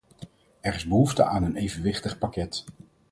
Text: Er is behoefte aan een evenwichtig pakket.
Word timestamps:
Er 0.61 0.75
is 0.75 0.85
behoefte 0.87 1.23
aan 1.23 1.43
een 1.43 1.55
evenwichtig 1.55 2.17
pakket. 2.17 2.65